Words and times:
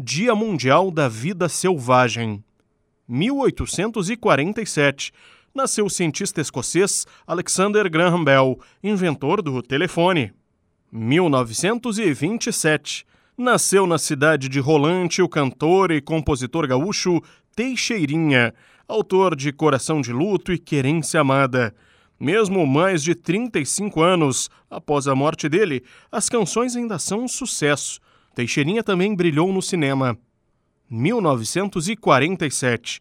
Dia 0.00 0.32
Mundial 0.32 0.92
da 0.92 1.08
Vida 1.08 1.48
Selvagem. 1.48 2.44
1847. 3.08 5.10
Nasceu 5.52 5.86
o 5.86 5.90
cientista 5.90 6.40
escocês 6.40 7.04
Alexander 7.26 7.90
Graham 7.90 8.22
Bell, 8.22 8.60
inventor 8.80 9.42
do 9.42 9.60
telefone. 9.60 10.32
1927. 10.92 13.04
Nasceu 13.36 13.88
na 13.88 13.98
cidade 13.98 14.48
de 14.48 14.60
Rolante 14.60 15.20
o 15.20 15.28
cantor 15.28 15.90
e 15.90 16.00
compositor 16.00 16.68
gaúcho 16.68 17.20
Teixeirinha, 17.56 18.54
autor 18.86 19.34
de 19.34 19.52
Coração 19.52 20.00
de 20.00 20.12
Luto 20.12 20.52
e 20.52 20.58
Querência 20.58 21.20
Amada. 21.20 21.74
Mesmo 22.20 22.64
mais 22.64 23.02
de 23.02 23.16
35 23.16 24.00
anos 24.00 24.48
após 24.70 25.08
a 25.08 25.16
morte 25.16 25.48
dele, 25.48 25.82
as 26.12 26.28
canções 26.28 26.76
ainda 26.76 27.00
são 27.00 27.24
um 27.24 27.28
sucesso. 27.28 28.00
Teixeirinha 28.34 28.82
também 28.82 29.14
brilhou 29.14 29.52
no 29.52 29.62
cinema. 29.62 30.18
1947. 30.90 33.00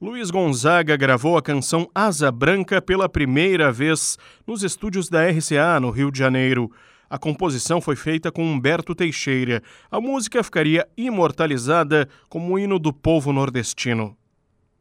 Luiz 0.00 0.30
Gonzaga 0.30 0.96
gravou 0.96 1.36
a 1.38 1.42
canção 1.42 1.88
Asa 1.94 2.32
Branca 2.32 2.82
pela 2.82 3.08
primeira 3.08 3.70
vez 3.70 4.18
nos 4.46 4.64
estúdios 4.64 5.08
da 5.08 5.30
RCA, 5.30 5.78
no 5.80 5.90
Rio 5.90 6.10
de 6.10 6.18
Janeiro. 6.18 6.72
A 7.08 7.16
composição 7.18 7.80
foi 7.80 7.94
feita 7.94 8.32
com 8.32 8.42
Humberto 8.42 8.92
Teixeira. 8.94 9.62
A 9.90 10.00
música 10.00 10.42
ficaria 10.42 10.88
imortalizada 10.96 12.08
como 12.28 12.58
hino 12.58 12.78
do 12.78 12.92
povo 12.92 13.32
nordestino. 13.32 14.16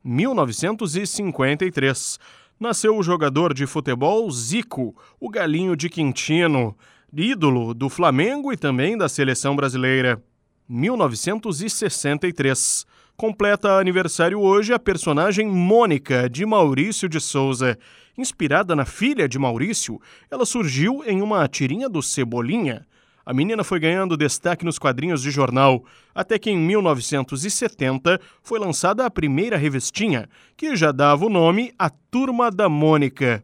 1953 0.04 2.20
nasceu 2.60 2.98
o 2.98 3.04
jogador 3.04 3.54
de 3.54 3.68
futebol 3.68 4.30
Zico, 4.32 4.96
o 5.20 5.30
galinho 5.30 5.76
de 5.76 5.88
Quintino, 5.90 6.76
ídolo 7.14 7.74
do 7.74 7.90
Flamengo 7.90 8.54
e 8.54 8.58
também 8.58 8.98
da 8.98 9.10
seleção 9.10 9.54
brasileira. 9.56 10.22
1963. 10.70 12.86
Completa 13.18 13.78
aniversário 13.78 14.40
hoje 14.40 14.72
a 14.74 14.80
personagem 14.80 15.48
Mônica, 15.48 16.30
de 16.30 16.46
Maurício 16.46 17.10
de 17.10 17.20
Souza. 17.20 17.78
Inspirada 18.18 18.74
na 18.76 18.86
filha 18.86 19.28
de 19.28 19.38
Maurício, 19.38 20.00
ela 20.30 20.46
surgiu 20.46 21.04
em 21.06 21.22
uma 21.22 21.46
tirinha 21.48 21.90
do 21.90 22.02
Cebolinha. 22.02 22.88
A 23.26 23.34
menina 23.34 23.64
foi 23.64 23.80
ganhando 23.80 24.18
destaque 24.18 24.66
nos 24.66 24.80
quadrinhos 24.80 25.22
de 25.22 25.30
jornal, 25.30 25.86
até 26.16 26.40
que 26.40 26.50
em 26.50 26.58
1970 26.58 28.20
foi 28.42 28.58
lançada 28.58 29.06
a 29.06 29.12
primeira 29.12 29.58
revistinha, 29.58 30.28
que 30.58 30.76
já 30.76 30.92
dava 30.92 31.26
o 31.26 31.30
nome 31.30 31.72
A 31.78 31.90
Turma 31.90 32.50
da 32.50 32.68
Mônica. 32.68 33.44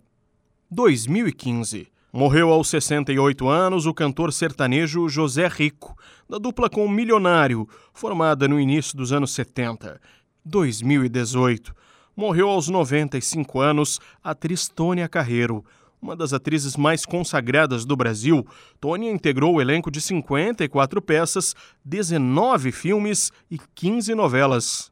2015. 0.71 1.87
Morreu 2.11 2.51
aos 2.51 2.69
68 2.69 3.49
anos 3.49 3.85
o 3.85 3.93
cantor 3.93 4.31
sertanejo 4.31 5.09
José 5.09 5.47
Rico, 5.47 5.93
da 6.27 6.37
dupla 6.37 6.69
com 6.69 6.85
o 6.85 6.89
Milionário, 6.89 7.67
formada 7.93 8.47
no 8.47 8.59
início 8.59 8.95
dos 8.95 9.11
anos 9.11 9.31
70. 9.31 9.99
2018. 10.45 11.75
Morreu 12.15 12.49
aos 12.49 12.69
95 12.69 13.59
anos 13.59 13.99
a 14.23 14.31
atriz 14.31 14.69
Tônia 14.69 15.09
Carreiro, 15.09 15.65
uma 16.01 16.15
das 16.15 16.31
atrizes 16.31 16.77
mais 16.77 17.05
consagradas 17.05 17.83
do 17.83 17.95
Brasil, 17.95 18.47
Tônia 18.79 19.11
integrou 19.11 19.55
o 19.55 19.61
elenco 19.61 19.91
de 19.91 19.99
54 19.99 21.01
peças, 21.01 21.55
19 21.83 22.71
filmes 22.71 23.31
e 23.51 23.59
15 23.75 24.15
novelas. 24.15 24.91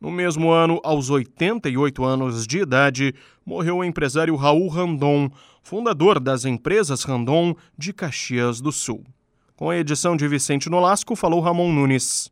No 0.00 0.10
mesmo 0.10 0.50
ano, 0.50 0.80
aos 0.84 1.10
88 1.10 2.04
anos 2.04 2.46
de 2.46 2.58
idade, 2.58 3.14
morreu 3.44 3.78
o 3.78 3.84
empresário 3.84 4.36
Raul 4.36 4.68
Randon, 4.68 5.28
fundador 5.62 6.20
das 6.20 6.44
empresas 6.44 7.02
Randon 7.02 7.54
de 7.76 7.92
Caxias 7.92 8.60
do 8.60 8.70
Sul. 8.70 9.04
Com 9.56 9.70
a 9.70 9.76
edição 9.76 10.16
de 10.16 10.28
Vicente 10.28 10.70
Nolasco, 10.70 11.16
falou 11.16 11.40
Ramon 11.40 11.72
Nunes. 11.72 12.26